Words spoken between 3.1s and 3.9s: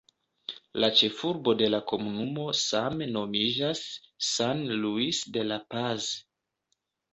nomiĝas